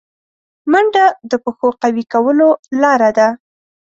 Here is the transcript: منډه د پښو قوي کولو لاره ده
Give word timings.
منډه 0.71 1.05
د 1.29 1.31
پښو 1.43 1.69
قوي 1.81 2.03
کولو 2.13 2.49
لاره 2.81 3.09
ده 3.17 3.27